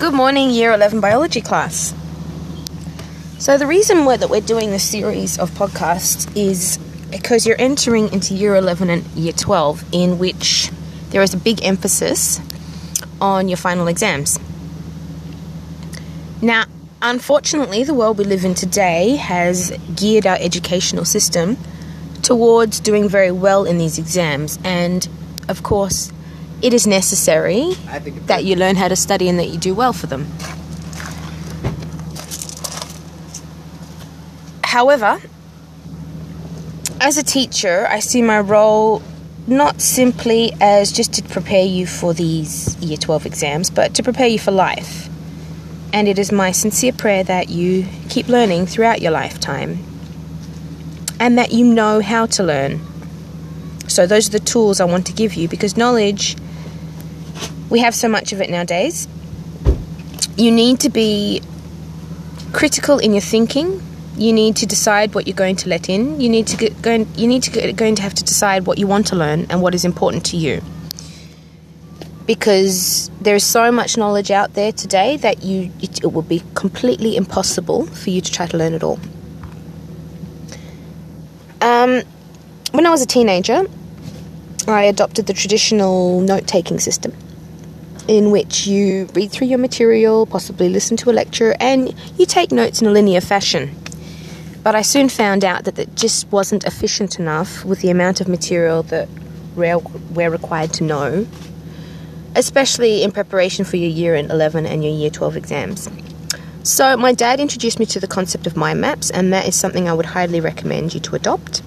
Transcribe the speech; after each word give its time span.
Good 0.00 0.14
morning, 0.14 0.48
Year 0.48 0.72
11 0.72 1.00
biology 1.00 1.42
class. 1.42 1.94
So, 3.38 3.58
the 3.58 3.66
reason 3.66 4.06
that 4.06 4.30
we're 4.30 4.40
doing 4.40 4.70
this 4.70 4.82
series 4.82 5.38
of 5.38 5.50
podcasts 5.50 6.26
is 6.34 6.78
because 7.10 7.46
you're 7.46 7.60
entering 7.60 8.10
into 8.10 8.32
Year 8.32 8.56
11 8.56 8.88
and 8.88 9.04
Year 9.08 9.34
12, 9.34 9.84
in 9.92 10.18
which 10.18 10.70
there 11.10 11.20
is 11.20 11.34
a 11.34 11.36
big 11.36 11.62
emphasis 11.62 12.40
on 13.20 13.48
your 13.48 13.58
final 13.58 13.88
exams. 13.88 14.40
Now, 16.40 16.64
unfortunately, 17.02 17.84
the 17.84 17.92
world 17.92 18.16
we 18.16 18.24
live 18.24 18.46
in 18.46 18.54
today 18.54 19.16
has 19.16 19.70
geared 19.94 20.26
our 20.26 20.38
educational 20.40 21.04
system 21.04 21.58
towards 22.22 22.80
doing 22.80 23.06
very 23.06 23.32
well 23.32 23.66
in 23.66 23.76
these 23.76 23.98
exams, 23.98 24.58
and 24.64 25.06
of 25.46 25.62
course, 25.62 26.10
it 26.62 26.74
is 26.74 26.86
necessary 26.86 27.74
that 28.26 28.44
you 28.44 28.56
learn 28.56 28.76
how 28.76 28.88
to 28.88 28.96
study 28.96 29.28
and 29.28 29.38
that 29.38 29.48
you 29.48 29.58
do 29.58 29.74
well 29.74 29.92
for 29.92 30.06
them. 30.06 30.26
However, 34.64 35.20
as 37.00 37.16
a 37.16 37.22
teacher, 37.22 37.86
I 37.88 38.00
see 38.00 38.22
my 38.22 38.40
role 38.40 39.02
not 39.46 39.80
simply 39.80 40.52
as 40.60 40.92
just 40.92 41.12
to 41.14 41.22
prepare 41.22 41.64
you 41.64 41.86
for 41.86 42.14
these 42.14 42.76
year 42.76 42.96
12 42.96 43.26
exams, 43.26 43.70
but 43.70 43.94
to 43.94 44.02
prepare 44.02 44.28
you 44.28 44.38
for 44.38 44.52
life. 44.52 45.08
And 45.92 46.06
it 46.06 46.18
is 46.18 46.30
my 46.30 46.52
sincere 46.52 46.92
prayer 46.92 47.24
that 47.24 47.48
you 47.48 47.86
keep 48.08 48.28
learning 48.28 48.66
throughout 48.66 49.02
your 49.02 49.10
lifetime 49.10 49.78
and 51.18 51.36
that 51.36 51.52
you 51.52 51.64
know 51.64 52.00
how 52.00 52.26
to 52.26 52.42
learn. 52.42 52.80
So, 53.88 54.06
those 54.06 54.28
are 54.28 54.32
the 54.32 54.40
tools 54.40 54.80
I 54.80 54.84
want 54.84 55.06
to 55.08 55.12
give 55.12 55.34
you 55.34 55.48
because 55.48 55.76
knowledge 55.76 56.36
we 57.70 57.78
have 57.78 57.94
so 57.94 58.08
much 58.08 58.32
of 58.32 58.40
it 58.40 58.50
nowadays. 58.50 59.06
You 60.36 60.50
need 60.50 60.80
to 60.80 60.90
be 60.90 61.40
critical 62.52 62.98
in 62.98 63.12
your 63.12 63.20
thinking. 63.20 63.80
You 64.16 64.32
need 64.32 64.56
to 64.56 64.66
decide 64.66 65.14
what 65.14 65.26
you're 65.26 65.36
going 65.36 65.56
to 65.56 65.68
let 65.68 65.88
in. 65.88 66.20
You 66.20 66.28
need 66.28 66.48
to 66.48 66.56
get 66.56 66.82
going. 66.82 67.08
You 67.16 67.28
need 67.28 67.44
to 67.44 67.50
get, 67.50 67.74
going 67.76 67.94
to 67.94 68.02
have 68.02 68.14
to 68.14 68.24
decide 68.24 68.66
what 68.66 68.78
you 68.78 68.86
want 68.86 69.06
to 69.08 69.16
learn 69.16 69.46
and 69.48 69.62
what 69.62 69.74
is 69.74 69.84
important 69.84 70.26
to 70.26 70.36
you. 70.36 70.62
Because 72.26 73.10
there 73.20 73.34
is 73.34 73.44
so 73.44 73.72
much 73.72 73.96
knowledge 73.96 74.30
out 74.30 74.54
there 74.54 74.72
today 74.72 75.16
that 75.18 75.42
you 75.42 75.72
it, 75.80 76.04
it 76.04 76.28
be 76.28 76.42
completely 76.54 77.16
impossible 77.16 77.86
for 77.86 78.10
you 78.10 78.20
to 78.20 78.32
try 78.32 78.46
to 78.46 78.56
learn 78.56 78.74
it 78.74 78.82
all. 78.82 78.98
Um, 81.60 82.02
when 82.72 82.86
I 82.86 82.90
was 82.90 83.02
a 83.02 83.06
teenager, 83.06 83.64
I 84.66 84.84
adopted 84.84 85.26
the 85.26 85.34
traditional 85.34 86.20
note 86.20 86.46
taking 86.46 86.78
system 86.78 87.12
in 88.10 88.32
which 88.32 88.66
you 88.66 89.06
read 89.14 89.30
through 89.30 89.46
your 89.46 89.58
material, 89.60 90.26
possibly 90.26 90.68
listen 90.68 90.96
to 90.96 91.10
a 91.10 91.12
lecture, 91.12 91.54
and 91.60 91.94
you 92.18 92.26
take 92.26 92.50
notes 92.50 92.82
in 92.82 92.88
a 92.88 92.90
linear 92.90 93.20
fashion. 93.20 93.72
But 94.64 94.74
I 94.74 94.82
soon 94.82 95.08
found 95.08 95.44
out 95.44 95.62
that 95.62 95.78
it 95.78 95.94
just 95.94 96.26
wasn't 96.32 96.64
efficient 96.64 97.20
enough 97.20 97.64
with 97.64 97.82
the 97.82 97.88
amount 97.88 98.20
of 98.20 98.26
material 98.26 98.82
that 98.84 99.08
we're 99.54 100.28
required 100.28 100.72
to 100.72 100.82
know, 100.82 101.24
especially 102.34 103.04
in 103.04 103.12
preparation 103.12 103.64
for 103.64 103.76
your 103.76 103.90
year 103.90 104.16
11 104.16 104.66
and 104.66 104.82
your 104.82 104.92
year 104.92 105.10
12 105.10 105.36
exams. 105.36 105.88
So, 106.64 106.96
my 106.96 107.12
dad 107.12 107.38
introduced 107.38 107.78
me 107.78 107.86
to 107.86 108.00
the 108.00 108.08
concept 108.08 108.48
of 108.48 108.56
mind 108.56 108.80
maps, 108.80 109.10
and 109.10 109.32
that 109.32 109.46
is 109.46 109.54
something 109.54 109.88
I 109.88 109.92
would 109.92 110.06
highly 110.06 110.40
recommend 110.40 110.94
you 110.94 111.00
to 111.00 111.14
adopt. 111.14 111.62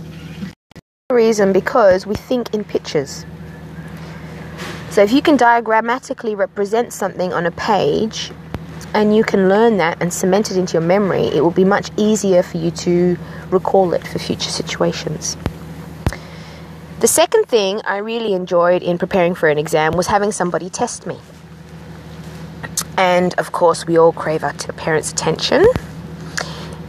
The 1.07 1.15
reason 1.15 1.53
because 1.53 2.05
we 2.05 2.15
think 2.15 2.53
in 2.53 2.65
pictures. 2.65 3.25
So 4.93 5.01
if 5.01 5.11
you 5.11 5.23
can 5.23 5.37
diagrammatically 5.37 6.35
represent 6.35 6.93
something 6.93 7.33
on 7.33 7.47
a 7.47 7.51
page 7.51 8.29
and 8.93 9.15
you 9.15 9.23
can 9.23 9.49
learn 9.49 9.77
that 9.77 9.99
and 9.99 10.13
cement 10.13 10.51
it 10.51 10.57
into 10.57 10.73
your 10.73 10.83
memory, 10.83 11.23
it 11.23 11.41
will 11.41 11.49
be 11.49 11.63
much 11.63 11.89
easier 11.97 12.43
for 12.43 12.57
you 12.57 12.69
to 12.69 13.17
recall 13.49 13.95
it 13.95 14.05
for 14.05 14.19
future 14.19 14.51
situations. 14.51 15.35
The 16.99 17.07
second 17.07 17.47
thing 17.47 17.81
I 17.85 17.97
really 17.97 18.33
enjoyed 18.33 18.83
in 18.83 18.99
preparing 18.99 19.33
for 19.33 19.49
an 19.49 19.57
exam 19.57 19.93
was 19.93 20.05
having 20.05 20.31
somebody 20.31 20.69
test 20.69 21.07
me. 21.07 21.17
And 22.95 23.33
of 23.39 23.51
course, 23.51 23.87
we 23.87 23.97
all 23.97 24.11
crave 24.11 24.43
our 24.43 24.53
parents' 24.53 25.11
attention. 25.11 25.65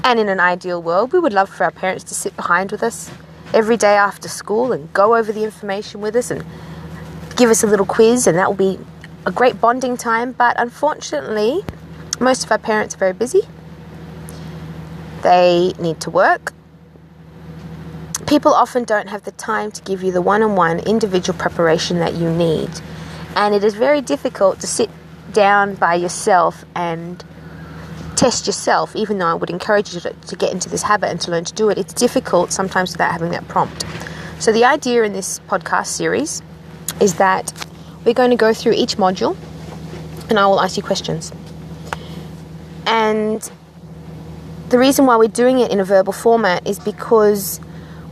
And 0.05 0.21
in 0.21 0.29
an 0.29 0.41
ideal 0.41 0.83
world, 0.83 1.15
we 1.15 1.21
would 1.21 1.33
love 1.33 1.49
for 1.49 1.65
our 1.65 1.71
parents 1.71 2.05
to 2.05 2.15
sit 2.15 2.37
behind 2.37 2.71
with 2.71 2.83
us 2.83 3.11
every 3.55 3.79
day 3.79 3.97
after 3.97 4.29
school 4.29 4.73
and 4.73 4.93
go 4.93 5.17
over 5.17 5.33
the 5.33 5.43
information 5.43 6.03
with 6.03 6.15
us 6.17 6.31
and 6.31 6.45
give 7.37 7.51
us 7.51 7.63
a 7.63 7.67
little 7.67 7.87
quiz, 7.87 8.27
and 8.27 8.39
that 8.39 8.49
will 8.49 8.57
be 8.57 8.79
a 9.27 9.33
great 9.33 9.61
bonding 9.61 9.97
time. 9.97 10.33
But 10.33 10.59
unfortunately, 10.59 11.63
most 12.21 12.45
of 12.45 12.51
our 12.51 12.59
parents 12.59 12.95
are 12.95 12.99
very 12.99 13.13
busy. 13.13 13.43
They 15.23 15.73
need 15.79 16.01
to 16.03 16.11
work. 16.11 16.53
People 18.27 18.55
often 18.55 18.85
don't 18.85 19.09
have 19.09 19.25
the 19.25 19.33
time 19.33 19.71
to 19.73 19.83
give 19.83 20.03
you 20.03 20.13
the 20.13 20.23
one 20.23 20.43
on 20.43 20.57
one 20.57 20.81
individual 20.81 21.39
preparation 21.39 21.99
that 21.99 22.15
you 22.15 22.31
need. 22.31 22.71
And 23.37 23.55
it 23.55 23.65
is 23.65 23.75
very 23.75 24.01
difficult 24.01 24.61
to 24.61 24.67
sit 24.67 24.91
down 25.33 25.75
by 25.75 25.95
yourself 25.95 26.65
and 26.75 27.23
test 28.17 28.47
yourself, 28.47 28.95
even 28.95 29.19
though 29.19 29.27
I 29.27 29.35
would 29.35 29.51
encourage 29.51 29.93
you 29.93 30.01
to, 30.01 30.13
to, 30.13 30.37
get 30.37 30.53
into 30.53 30.69
this 30.69 30.83
habit 30.83 31.11
and 31.11 31.21
to 31.23 31.31
learn 31.31 31.45
to 31.45 31.53
do 31.53 31.69
it. 31.69 31.79
It's 31.79 31.93
difficult 31.93 32.53
sometimes 32.53 32.93
without 32.93 33.11
having 33.11 33.33
that 33.33 33.47
prompt. 33.49 33.85
So, 34.39 34.53
the 34.53 34.65
idea 34.65 35.03
in 35.03 35.13
this 35.13 35.41
podcast 35.41 35.87
series 35.87 36.43
is 37.01 37.15
that 37.15 37.53
we're 38.05 38.15
going 38.15 38.31
to 38.31 38.37
go 38.37 38.53
through 38.53 38.73
each 38.73 38.97
module 38.97 39.37
and 40.29 40.39
I 40.39 40.47
will 40.47 40.61
ask 40.61 40.77
you 40.77 40.83
questions. 40.83 41.33
And 42.87 43.51
the 44.69 44.79
reason 44.79 45.07
why 45.07 45.17
we're 45.17 45.29
doing 45.29 45.59
it 45.59 45.71
in 45.71 45.81
a 45.81 45.85
verbal 45.85 46.13
format 46.13 46.67
is 46.67 46.79
because 46.79 47.59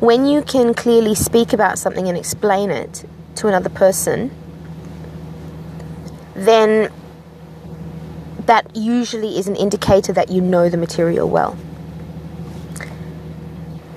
when 0.01 0.27
you 0.27 0.43
can 0.43 0.75
clearly 0.75 1.15
speak 1.15 1.53
about 1.53 1.79
something 1.79 2.09
and 2.09 2.17
explain 2.17 2.71
it 2.71 3.05
to 3.37 3.49
another 3.49 3.69
person, 3.69 4.31
then 6.35 6.93
that 8.47 8.75
usually 8.75 9.39
is 9.39 9.47
an 9.47 9.57
indicator 9.57 10.13
that 10.13 10.31
you 10.31 10.41
know 10.41 10.69
the 10.69 10.77
material 10.77 11.29
well. 11.29 11.57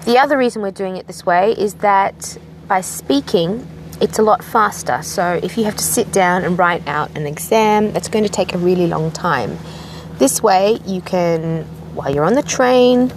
The 0.06 0.20
other 0.20 0.38
reason 0.38 0.62
we're 0.62 0.72
doing 0.72 0.98
it 0.98 1.08
this 1.08 1.26
way 1.26 1.54
is 1.54 1.76
that 1.76 2.38
by 2.68 2.82
speaking, 2.82 3.68
it's 4.02 4.20
a 4.20 4.24
lot 4.24 4.44
faster. 4.44 5.02
So 5.02 5.40
if 5.42 5.58
you 5.58 5.64
have 5.66 5.76
to 5.76 5.84
sit 5.84 6.12
down 6.12 6.44
and 6.44 6.58
write 6.58 6.88
out 6.88 7.16
an 7.18 7.26
exam, 7.26 7.92
that's 7.92 8.08
going 8.08 8.24
to 8.24 8.30
take 8.30 8.54
a 8.54 8.58
really 8.58 8.88
long 8.88 9.12
time. 9.12 9.58
This 10.18 10.42
way, 10.42 10.80
you 10.86 11.02
can, 11.02 11.64
while 11.94 12.14
you're 12.14 12.26
on 12.26 12.36
the 12.36 12.44
train, 12.44 13.12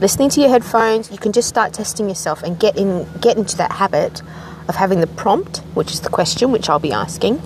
listening 0.00 0.28
to 0.30 0.40
your 0.40 0.50
headphones, 0.50 1.10
you 1.10 1.18
can 1.18 1.32
just 1.32 1.48
start 1.48 1.72
testing 1.72 2.08
yourself 2.08 2.42
and 2.42 2.58
get 2.58 2.76
in 2.76 3.06
get 3.20 3.36
into 3.36 3.56
that 3.56 3.72
habit 3.72 4.22
of 4.68 4.74
having 4.74 5.00
the 5.00 5.06
prompt, 5.06 5.58
which 5.74 5.92
is 5.92 6.00
the 6.00 6.08
question 6.08 6.50
which 6.50 6.68
I'll 6.68 6.78
be 6.78 6.92
asking, 6.92 7.40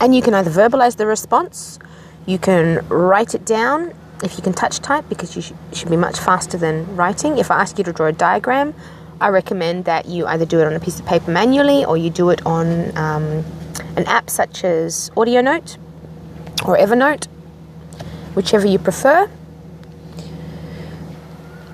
and 0.00 0.14
you 0.14 0.22
can 0.22 0.34
either 0.34 0.50
verbalize 0.50 0.96
the 0.96 1.06
response, 1.06 1.78
you 2.26 2.38
can 2.38 2.86
write 2.88 3.34
it 3.34 3.44
down 3.44 3.92
if 4.22 4.36
you 4.36 4.42
can 4.42 4.52
touch 4.52 4.78
type 4.78 5.08
because 5.08 5.34
you 5.34 5.42
should 5.72 5.90
be 5.90 5.96
much 5.96 6.18
faster 6.18 6.56
than 6.56 6.96
writing. 6.96 7.38
If 7.38 7.50
I 7.50 7.60
ask 7.60 7.78
you 7.78 7.84
to 7.84 7.92
draw 7.92 8.06
a 8.06 8.12
diagram, 8.12 8.74
I 9.22 9.28
recommend 9.28 9.84
that 9.84 10.06
you 10.06 10.26
either 10.26 10.44
do 10.44 10.58
it 10.58 10.66
on 10.66 10.72
a 10.72 10.80
piece 10.80 10.98
of 10.98 11.06
paper 11.06 11.30
manually 11.30 11.84
or 11.84 11.96
you 11.96 12.10
do 12.10 12.30
it 12.30 12.44
on 12.44 12.96
um, 12.98 13.44
an 13.96 14.04
app 14.06 14.28
such 14.28 14.64
as 14.64 15.10
AudioNote 15.10 15.78
or 16.66 16.76
Evernote, 16.76 17.26
whichever 18.34 18.66
you 18.66 18.80
prefer. 18.80 19.30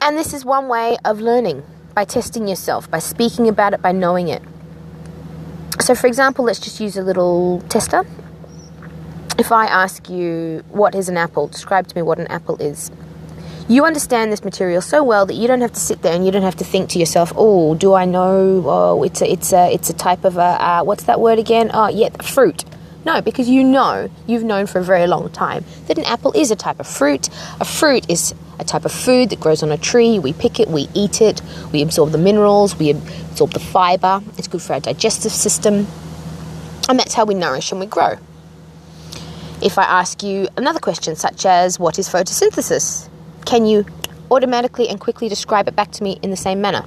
And 0.03 0.19
this 0.19 0.35
is 0.35 0.45
one 0.45 0.69
way 0.69 0.99
of 1.07 1.21
learning 1.21 1.65
by 1.95 2.05
testing 2.05 2.47
yourself, 2.47 2.91
by 2.91 2.99
speaking 2.99 3.49
about 3.49 3.73
it, 3.73 3.81
by 3.81 3.93
knowing 3.93 4.29
it. 4.29 4.43
So, 5.81 5.95
for 5.95 6.07
example, 6.07 6.45
let's 6.45 6.61
just 6.61 6.81
use 6.81 6.99
a 6.99 7.03
little 7.03 7.63
tester. 7.71 8.05
If 9.39 9.53
I 9.53 9.67
ask 9.67 10.11
you, 10.11 10.65
what 10.69 10.95
is 10.95 11.09
an 11.09 11.17
apple? 11.17 11.49
Describe 11.49 11.87
to 11.87 11.97
me 11.97 12.03
what 12.03 12.19
an 12.19 12.27
apple 12.27 12.57
is 12.61 12.91
you 13.69 13.85
understand 13.85 14.33
this 14.33 14.43
material 14.43 14.81
so 14.81 15.05
well 15.05 15.27
that 15.27 15.35
you 15.35 15.47
don't 15.47 15.61
have 15.61 15.73
to 15.73 15.81
sit 15.81 16.01
there 16.01 16.15
and 16.15 16.25
you 16.25 16.33
don't 16.33 16.43
have 16.43 16.57
to 16.57 16.65
think 16.65 16.89
to 16.91 16.99
yourself, 16.99 17.33
oh, 17.37 17.75
do 17.75 17.93
I 17.93 18.07
know? 18.07 18.65
Oh, 18.67 19.03
it's 19.03 19.21
a, 19.21 19.31
it's 19.31 19.53
a, 19.53 19.73
it's 19.73 19.91
a 19.91 19.95
type 19.95 20.25
of 20.25 20.39
a, 20.39 20.41
uh, 20.41 20.83
what's 20.85 21.05
that 21.05 21.21
word 21.21 21.39
again? 21.39 21.71
Oh, 21.75 21.89
yeah, 21.89 22.09
fruit. 22.23 22.65
No, 23.05 23.21
because 23.21 23.49
you 23.49 23.63
know, 23.63 24.11
you've 24.27 24.43
known 24.43 24.67
for 24.67 24.81
a 24.81 24.83
very 24.83 25.07
long 25.07 25.31
time 25.31 25.65
that 25.87 25.99
an 25.99 26.05
apple 26.05 26.33
is 26.33 26.51
a 26.51 26.57
type 26.57 26.81
of 26.81 26.87
fruit. 26.87 27.29
A 27.61 27.65
fruit 27.65 28.09
is 28.11 28.35
a 28.59 28.65
type 28.65 28.85
of 28.85 28.93
food 28.93 29.31
that 29.31 29.41
grows 29.41 29.63
on 29.63 29.71
a 29.71 29.79
tree. 29.79 30.19
We 30.19 30.33
pick 30.33 30.59
it, 30.59 30.69
we 30.69 30.89
eat 30.95 31.21
it, 31.21 31.41
we 31.73 31.83
absorb 31.83 32.11
the 32.11 32.19
minerals, 32.19 32.79
we 32.79 32.91
absorb 32.91 33.53
the 33.53 33.61
fiber. 33.61 34.23
It's 34.37 34.49
good 34.49 34.63
for 34.63 34.75
our 34.75 34.81
digestive 34.81 35.33
system. 35.33 35.87
And 36.89 36.99
that's 36.99 37.15
how 37.15 37.25
we 37.25 37.35
nourish 37.35 37.71
and 37.71 37.81
we 37.81 37.87
grow. 37.87 38.17
If 39.63 39.79
I 39.79 39.85
ask 39.85 40.23
you 40.23 40.49
another 40.57 40.81
question, 40.81 41.17
such 41.17 41.45
as 41.45 41.79
what 41.79 41.99
is 41.99 42.09
photosynthesis? 42.09 43.08
Can 43.45 43.67
you 43.67 43.87
automatically 44.31 44.89
and 44.89 45.01
quickly 45.01 45.29
describe 45.29 45.69
it 45.69 45.77
back 45.77 45.91
to 45.93 46.03
me 46.03 46.19
in 46.23 46.31
the 46.31 46.37
same 46.37 46.61
manner? 46.61 46.85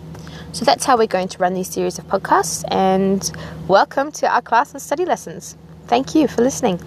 So 0.54 0.66
that's 0.66 0.86
how 0.86 0.98
we're 0.98 1.08
going 1.08 1.30
to 1.30 1.38
run 1.38 1.54
these 1.54 1.70
series 1.70 1.98
of 1.98 2.08
podcasts. 2.08 2.64
And 2.70 3.32
welcome 3.68 4.12
to 4.14 4.28
our 4.28 4.42
class 4.42 4.74
and 4.74 4.82
study 4.82 5.06
lessons. 5.06 5.56
Thank 5.88 6.14
you 6.16 6.28
for 6.28 6.42
listening. 6.42 6.80